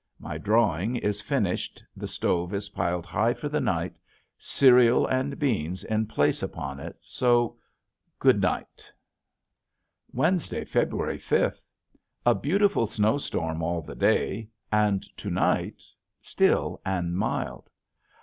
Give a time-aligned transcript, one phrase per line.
[0.17, 3.05] My drawing is finished, the stove is piled
[3.37, 3.93] for the night,
[4.39, 7.59] cereal and beans in place upon it, so
[8.17, 8.65] Good night.
[8.81, 8.95] [Illustration:
[10.07, 11.61] ECSTASY] Wednesday, February fifth.
[12.25, 15.83] A beautiful snowstorm all the day and to night,
[16.19, 17.69] still and mild.